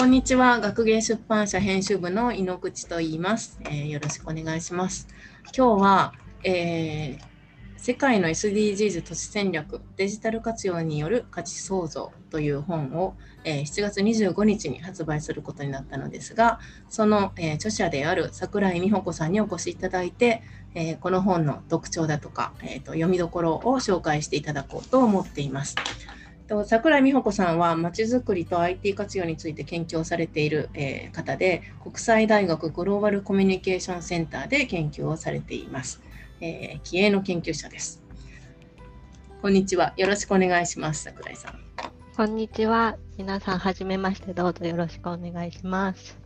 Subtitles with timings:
[0.00, 0.60] こんにちは。
[0.60, 5.06] 学芸出版社編集部の井ノ口と言います、えー、よろしくお願いします。
[5.54, 7.20] 今日は、えー、
[7.76, 20.42] 世界の SDGs 都市戦略デジタル活用による価値創造という本を、えー、7月25日に発売することになったのですが、その、えー、著者である桜井美穂子さんにお越しいただいて、
[20.74, 25.74] えー、この本の特徴だとか、えーと、読みどころを紹介していただこうと思っています。
[26.50, 36.02] と桜井美穂子さんはまちづくりと IT 活用について研究をされている、えー、方で国際大学グローバルコミュニケーションセンターで研究をされています、
[36.40, 38.02] えー、気鋭の研究者です。
[39.40, 39.94] こんにちは。
[39.96, 41.58] よろしくお願いします桜井さん。
[42.14, 42.98] こんにちは。
[43.16, 44.34] 皆さんはじめまして。
[44.34, 46.19] どうぞよろしくお願いします。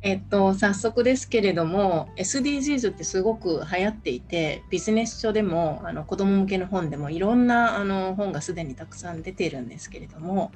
[0.00, 10.52] えっと、早速ですけれども SDGs ってすごく流行っていてビジネス書でもあの子ども向けの本でもいろんなあの本がすでにたくさん出ているんですけれども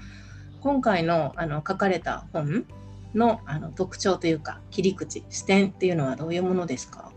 [0.60, 2.66] 今回のあの書かれた本
[3.14, 7.10] のあの特徴というか切り口視点っていうのはどういうものですか？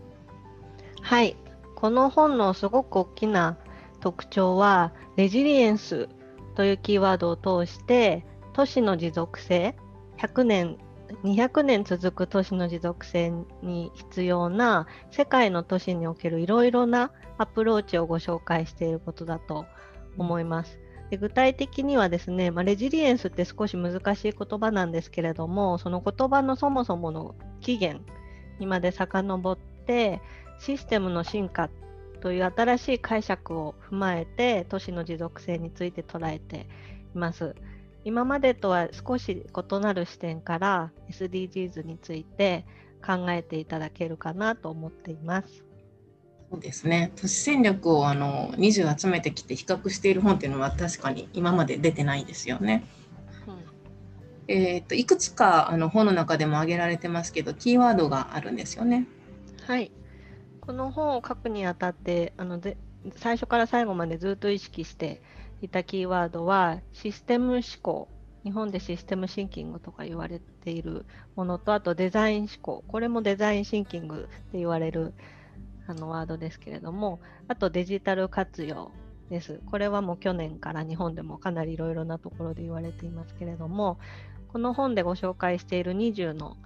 [1.02, 1.36] はい。
[1.76, 3.56] この本のすごく大きな
[4.00, 6.08] 特徴はレジリエンス
[6.56, 9.76] というキーワードを通して都市の持続性
[10.18, 10.78] 100年
[11.22, 19.66] 200年続く都市の持続性に必要な世界の都市におけるいろいろなアプローチをご紹介していることだと
[20.18, 20.80] 思います。
[21.10, 28.02] で具体的にはですね、まあ、レジリエンスって少し難しい言葉なんですけれどもその言葉のそもそもの起源
[28.58, 30.20] にまで遡って
[30.58, 31.70] システムの進化
[32.20, 36.66] という新しい解釈を踏まえて都市の持続性について捉えて
[37.14, 37.54] います。
[38.06, 42.64] 今までとは少し異なる視点から SDGs について
[43.04, 45.64] 考えていただけるかなと思っています。
[46.48, 52.84] そうですね都市戦略をあの20集めてきて比較している本っていうのは確かに今まで出てないですよね。
[53.48, 53.54] うん、
[54.46, 59.08] えーと、いくつかあの本の中でも挙げられてますけどキーワードがあるんですよね。
[59.66, 59.90] はい
[60.60, 62.76] この本を書くにあたってあので
[63.16, 65.20] 最初から最後までずっと意識して
[65.62, 68.08] いたキーワードはシステム思考。
[68.44, 72.84] 日本でシステムシンキングとか言われているものとあとデザイン思考。
[72.86, 75.14] これもデザインシンキングって言われる
[75.88, 78.92] あのワードですけれどもあとデジタル活用
[79.30, 79.60] です。
[79.66, 83.98] これはもう去年から日本でもかなりいろいろなところで言われていますけれども
[84.48, 86.56] この本でご紹介している20の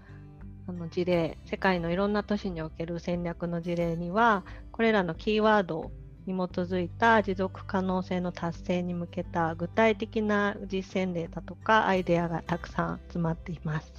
[0.67, 5.91] あの事例世界のいろんな都市における戦略の事例にはこれらのキーワード
[6.33, 13.93] に基づいた持続可能性の達成に向けた具体的な実践例だとかアイデアがたくさん集まっています。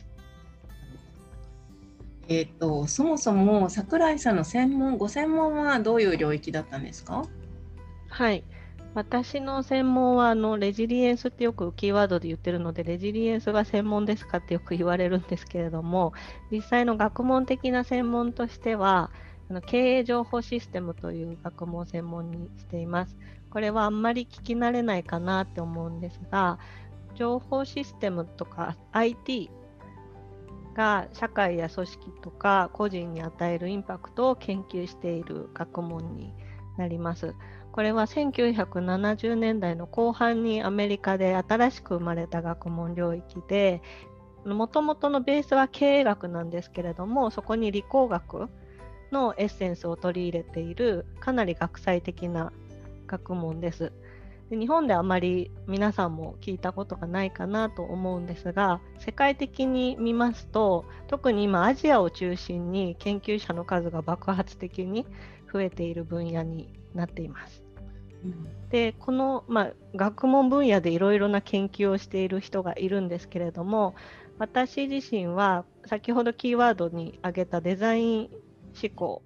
[2.28, 7.26] えーと、そもそも櫻井さんの専門ご専門はどういう領域だったんですか？
[8.10, 8.44] はい
[8.94, 16.12] 私の専門はあのレジリエンスってよくキーワードで言ってるのでレジリエンスが専門ですかってよく言われるんですけれども
[16.52, 19.10] 実際の学問的な専門としては
[19.52, 23.18] あの経営情報システムという学問を専門にしています。
[23.50, 26.58] これはあんまり聞き慣れないかなって思うんですが、
[27.16, 29.52] 情報システムとか IT
[30.74, 36.34] が社会や組織とか個人に与えるインパクトを研究している学問に
[36.78, 37.36] なります。
[37.74, 43.82] これは1970年代の後半にアメリカで新しく生まれた学問領域で、
[44.46, 48.48] もともとのベースは経営学なんですけれども、そこに理工学
[49.12, 52.52] のエッセンスを取り入れているかなり学際的な
[53.08, 53.92] 学問です。
[54.50, 65.06] で日本であまり皆さんも聞いたことがないかなと思うんですが世界的に見ますと特に今アジアを中心に研究者の数が爆発的に
[65.52, 67.64] 増えている分野になっています。
[68.70, 73.96] でこの、まあ、学問分野でいろいろな研究をしている人がいるんですけれども
[74.38, 78.30] 私自身は先ほどキーワードに挙げたデザイン
[78.82, 79.22] 思考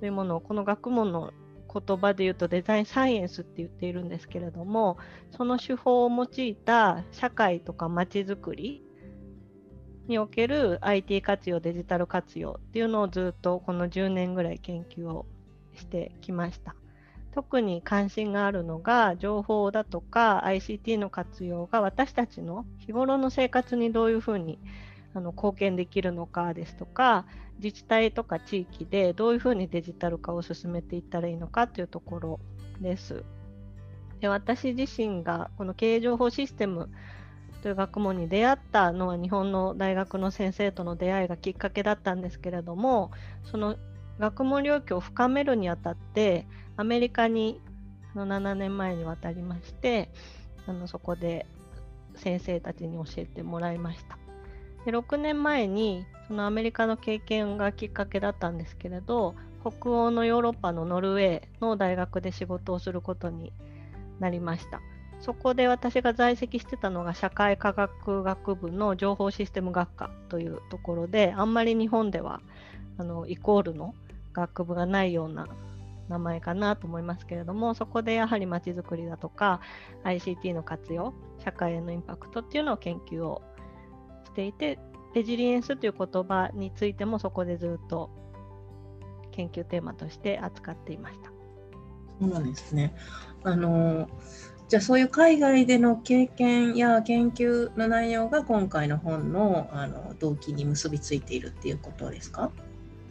[0.00, 1.32] というものをこの学問の
[1.72, 4.96] 言葉で言うとデザインサイエンスって言っているんですけれども
[5.36, 8.84] その手法を用いた社会とかまちづくり
[10.06, 15.26] における IT 活用デジタル活用っていうのをずっとこの10年ぐらい研究を
[15.74, 16.76] してきました。
[17.32, 24.60] 特に関心があるのが情報だとか ICT の活用が私たちの日頃の生活にどういうふうに
[25.14, 27.24] あの貢献できるのかですとか
[27.62, 32.40] 自治体とか地域でどういうふうにデジタル化を進めていったらいいのかというところ
[32.80, 33.24] です。
[34.20, 36.90] で私自身がこの経営情報システム
[37.62, 43.10] という学問に出会ったのは日本の大学の先生との出会いがきっかけだったんですけれども
[43.44, 43.76] その
[44.18, 46.46] 学問領域を深めるにあたって
[46.76, 47.60] アメリカに
[48.14, 50.10] の7年前に渡りまして
[50.66, 51.46] あのそこで
[52.16, 54.23] 先生たちに教えてもらいました。
[54.84, 63.52] で6年前にそのアメリカの経験がきっかけだったんですけれど北欧のヨーロッパのノルウェーの大学で仕事をすることに
[64.20, 64.80] なりました。
[65.20, 72.42] そこで私が在籍してたのが社会科学学部の情報システム学科というところであんまり日本では
[72.98, 73.94] あのイコールの
[74.34, 75.48] 学部がないような
[76.10, 79.60] 名前かなと思いますけれどもそこでやはりまちづくりだとか
[80.04, 83.40] ICT の活用社会へのインパクトっていうのを研究を
[84.34, 84.78] していて
[85.14, 88.10] レジリエンスという言葉についてもそこでずっと
[89.30, 91.30] 研究テーマとして扱っていました。
[92.20, 92.94] そうなんですね。
[93.44, 94.08] あの
[94.68, 102.50] じゃあそういう海外での経験や研究の内容が今回の本のあの動機に結びついているっていうことですか？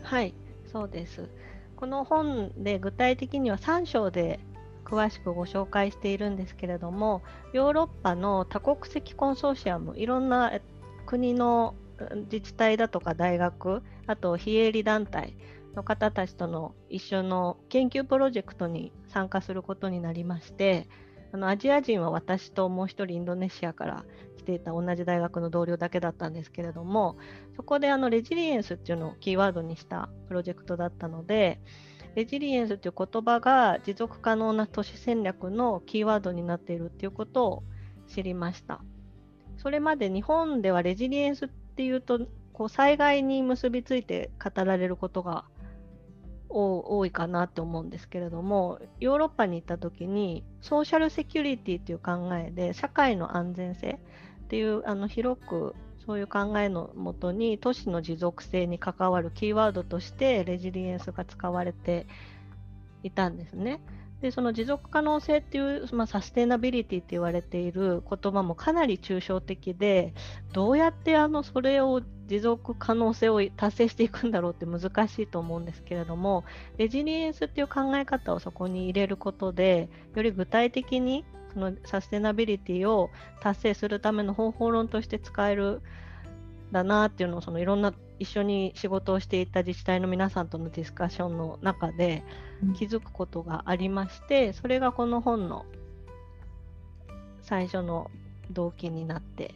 [0.02, 0.34] はい
[0.72, 1.30] そうです。
[1.78, 4.40] この本で具体的には3章で
[4.84, 7.22] 詳しくご紹介しているんですけれども
[7.54, 10.52] ヨーロッパの多国籍コンソーシアムいろんな
[11.06, 11.76] 国の
[12.32, 15.38] 自治体だとか大学あと非営利団体
[15.76, 20.88] の方たちとの一緒の研究プロジェクトに参加することになりまして
[21.32, 24.06] あのアジア人は私ともう一人インドネシアから
[24.38, 27.18] 来ていた同じ大学の同僚だけだったんですけれども
[27.56, 31.60] そこであのレジリエンスっていうのをキーワードにしたプロジェクトだったので
[32.16, 37.64] レジリエンスという言葉が持続可能な都市戦略のキーワードになっているっていうことを
[38.08, 38.82] 知りました。
[39.64, 42.20] それまで日本ではレジリエンスっていうと
[42.52, 45.46] こう災害に結びついて語られることが
[46.50, 54.00] 多いかなって思うんですけれどもヨーロッパに行った時にソーシャルセキュリティという考えで社会の安全性
[54.44, 55.74] っていうあの広く
[56.06, 62.06] そういう考えのもとに都市の持続性に関わるキーワードとしてレジリエンスが使われて
[63.02, 63.80] いたんですね。
[64.24, 70.14] でその持続可能性っていう、まあ、サステナビリティって言われている言葉もかなり抽象的で
[70.54, 76.46] どうやってあのそれを持続可能性を達成していくんだろうって難しいと思うんですけれども
[76.78, 83.10] レジリエンスっていう考え方をそこに入れることでより具体的にそのサステナビリティを
[83.42, 85.82] 達成するための方法論として使える
[86.72, 92.24] だなっていうのをそのいろんな一緒に仕事をしていた自治体の皆さんとのディスカッションの中で
[92.78, 95.66] 気づくことがありまして、うん、それがこの本の
[97.42, 98.10] 最初の
[98.52, 99.56] 動機になって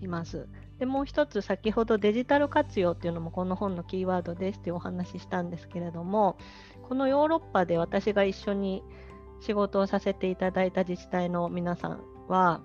[0.00, 0.46] います。
[0.78, 6.36] でもう一つ先ほどデジタル活用っていうのもこの本のキーワードですっていうお話ししたんですけれども
[6.88, 8.82] このヨーロッパで私が一緒に
[9.40, 12.60] 仕事をさせていただいた自治体の皆さんは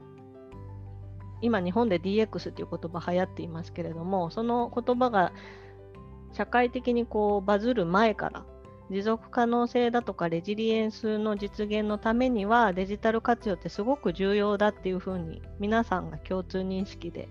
[1.41, 5.31] 今日本で DX っていう言葉流行っていますけれどもその言葉が
[6.33, 8.45] 社会的にこうバズる前から
[8.89, 17.29] 持続可能性だとかレジリエンスの実現のためにはデジタル活用ってすごく重要だっていうふうに皆さんが共通認識で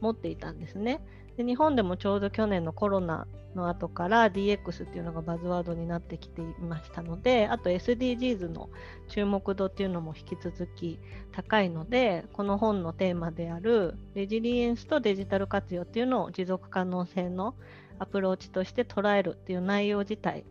[0.00, 1.00] 持っていたんですね。
[1.42, 8.70] で日本でもちょうど去年のコロナの後から DX っていうのがバズワードになってきていましたのであと SDGs の
[9.08, 10.98] 注目度っていうのも引き続き
[11.32, 17.54] 高いのでこの本のテーマであるレジリエンスとデジタル活用っていうのを持続可能性の
[17.98, 20.44] アプローチとして捉えるっていう内容自体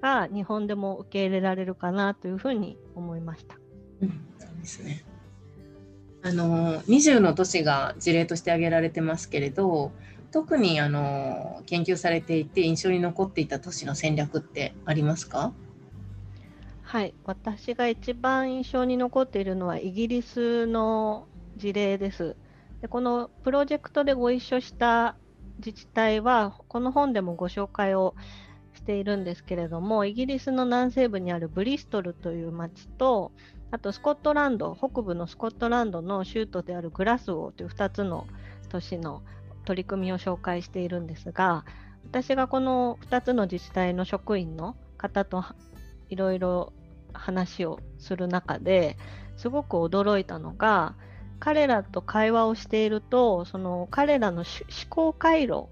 [0.00, 3.56] が日本でも受け入れられるかなというふうに思いました。
[4.02, 5.04] うん、そうですね
[6.22, 9.92] あの20の都市が事例として挙げられてますけれど
[10.34, 15.52] 特にあの研究されていて印象に残っていた都市の戦略ってありますか？
[16.82, 22.34] はい私が一番印象に残っているのはイギリスの事例です。
[22.82, 25.14] でこのプロジェクトでご一緒した
[25.58, 28.16] 自治体はこの本でもご紹介を
[28.74, 33.30] しているんですけれどもイギリスの南西部にあるブリストルという町と
[33.70, 38.26] あとスコットランド北部のスコットランドの州都であるグラスゴーという2つの
[38.68, 39.22] 都市の
[39.64, 41.64] 取り組みを紹介しているんですが
[42.04, 45.44] 私がこの2つの自治体の職員の方と
[46.10, 46.72] いろいろ
[47.12, 48.96] 話をする中で
[49.36, 50.94] すごく驚いたのが
[51.40, 54.46] 彼らと会話をしているとその彼らの思
[54.88, 55.66] 考回路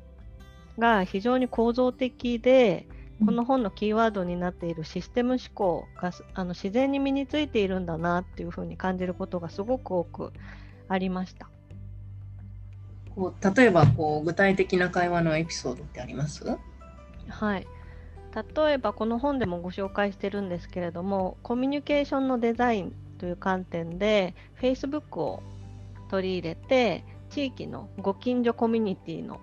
[0.78, 2.86] が非常に構造的で
[3.24, 10.32] この本のキーワードになっているシステム思考があの自然に身についているんだなっていうふうに感じることがすごく多く
[10.88, 11.48] ありました。
[13.14, 16.44] こう例えばこう具体的な会話のエピソードってあります？
[17.28, 17.66] はい。
[18.56, 25.42] 例えばこの本でもご紹介してるんですけれどもコミュニケーションのデザインという観点で Facebook を
[26.10, 29.38] 取り入れて地域のご近所コミュニティの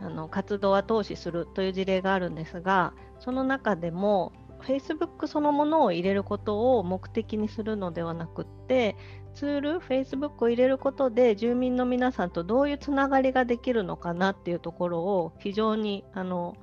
[0.00, 4.32] あの活動を後押しするという事例があるんですがその中でも
[4.62, 8.96] Facebook そのものを入れることを目的にするのではなくって
[9.34, 16.56] ツール Facebook を入れることで住民の皆さんとどういうつながりができるのかなっていうところを非常にあの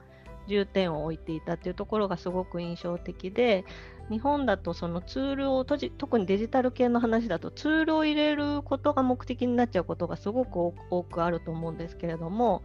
[0.47, 3.65] 重点を置いていたっていうところがすごく印象的で
[4.09, 12.63] 日本だとそのツールを閉じ特にデジタル系の話だとツールを入れることが目的になっちゃうことがすごく多くあると思うんですけれども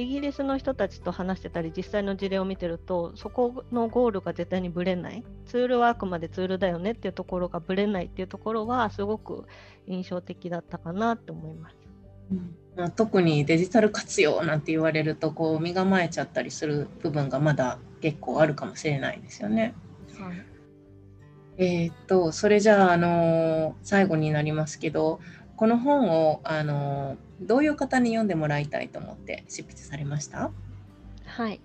[0.00, 9.46] イギリスの人たちと話してたり実際の事例を見てるとそこのゴールが絶対にぶれないツールはあくまでツールだよねっていうところがぶれないっていうところはすごく
[9.86, 11.76] 印象的だったかなと思います。
[12.32, 19.74] うんまあ、特にデジタル活用なんて言われるとこう身構えちゃったりする部分がまだ結構あるかもしれないですよね。
[20.18, 20.46] はい、
[21.58, 25.20] えー、っとそれじゃあ、あのー、最後になりますけど
[25.60, 30.50] この本を、あのどういう方に読んでもらいたいと思って執筆されました？
[31.26, 31.60] はい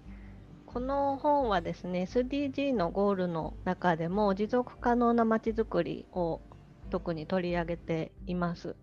[0.66, 6.42] この本はですね SDG のゴールの中でも持続可能なまちづくりを
[6.90, 8.76] 特に取り上げています。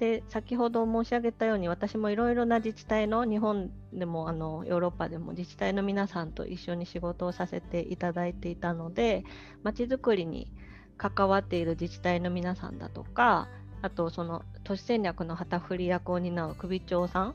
[0.00, 9.22] で先ほど申し上げたように私もいろいろな自治体の日本でもあのヨーロッパでも自治体の皆さんと一緒に仕事をさせていただいていたので
[9.62, 10.50] まちづくりに
[10.96, 13.46] 関わっている自治体の皆さんだとか
[13.82, 17.34] あとその都市戦略の旗振り役を担う首長さん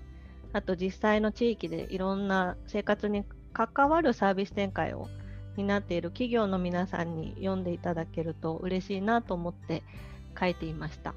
[0.51, 3.23] あと実際の地域でいろんな生活に
[3.53, 5.07] 関わるサービス展開を
[5.57, 9.83] 担っている企業の皆さんに読んでいただけると嬉しいなと思って
[10.39, 11.13] 書いていました。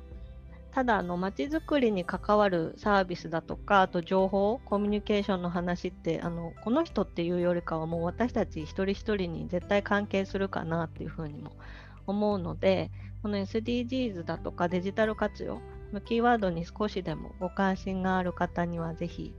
[0.76, 11.52] ただあのまちづくりに関わるサービスだとかあと情報コミュニケーションの話ってあのこの人っていうよりかはもう私たち一人一人に絶対関係するかなっていうふうにも
[12.06, 12.90] 思うので
[13.26, 15.60] この SDGs だとかデジタル活用
[15.92, 19.34] のキーワードに少しでもご関心がある方にはぜひ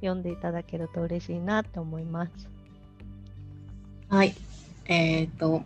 [0.00, 2.32] 読んでいただけると嬉しいなと思います。
[4.08, 4.32] はい。
[4.86, 5.64] え、ー、と、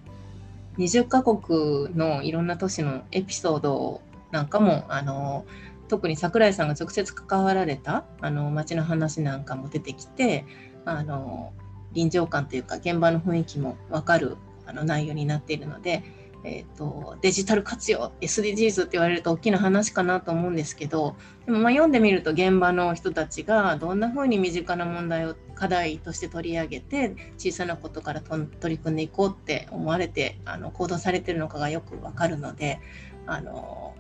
[0.79, 5.45] 20カ国のいろんな都市のエピソードなんかも、あの、
[5.89, 10.47] 特に櫻井さんが直接関わられたあの街の話なんかも出てきて、
[10.87, 11.53] あの
[11.93, 32.79] 臨場感というか現場の雰囲気も分かるあの内容になっているので、えーと、デジタル活用 SDGs って言われると大きな話かなと思うんですけどでもまあ読んでみると現場の人たちがどんなふうに身近な問題を課題として取り上げて小さなことから取り組んでいこうって思われてあの行動されてるのかがよくわかるので
[33.27, 33.95] あの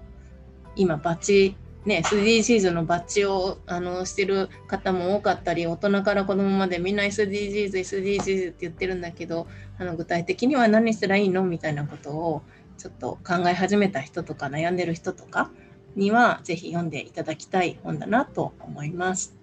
[0.77, 1.57] 今バッチ
[1.87, 9.47] ね、SDGs のバッジをあのしてる方も多かったり大人から子供までみんな SDGs、SDGs って言ってるんだけど
[9.79, 12.43] あの具体的には何したらいいのみたいなことを
[12.79, 15.51] ちょっと考え始めた人とか悩んでる人とか
[15.95, 19.37] にはぜひ読んでいただきたい本だなと思います。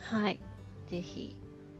[0.00, 0.40] はい、
[0.90, 1.36] ぜひ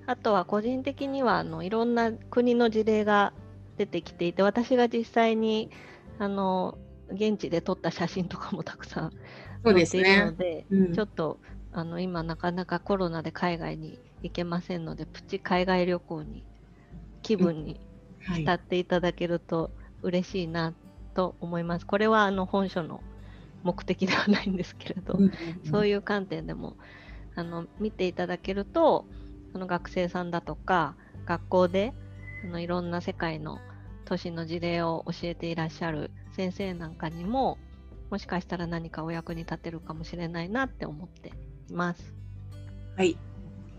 [0.07, 3.33] あとは個人的にはあのいろんな国の事例が
[3.79, 5.71] 出てきていて私が実際に
[6.19, 6.79] あの
[7.11, 9.13] 現地で撮った写真とかもたくさん
[9.73, 11.39] 載っているので、ねうん、ちょっと
[11.73, 16.45] あの今なかなかコロナで海外に行けませんのでプチ海外旅行に
[17.23, 17.81] 気分に
[18.35, 19.71] 浸っていただけると
[20.03, 20.75] 嬉しいな
[21.15, 21.83] と思います。
[21.83, 23.03] はい、これはあの本書の
[23.63, 26.77] 目的ではないんですけれど、うんうんうん、そういう観点でも
[27.35, 29.07] あの見ていただけると
[29.53, 30.95] その学生さんだとか
[31.27, 31.93] 学校で
[32.45, 33.59] あのいろんな世界の
[34.05, 37.59] 都市の事例を教えていらっしゃる先生なんかにも
[38.15, 41.33] もしかしたら何かお役に立てるかもしれないなって思って
[41.69, 42.15] います。
[42.97, 43.19] はい、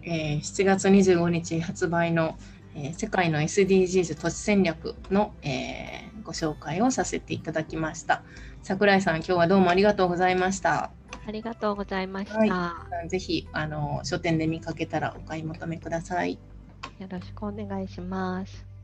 [0.04, 2.38] えー、7月25日発売の、
[2.76, 8.24] えー、世界の SDGs 都市戦略の、えー、ご紹介をさせていただきました。
[8.62, 10.92] 桜井さん、今日はどうもありがとうございました。
[11.26, 12.38] ありがとうございました。
[12.38, 16.38] はい、ぜひあの書店で見かけたらお買い求めください。
[17.00, 18.75] よろしくお願いします。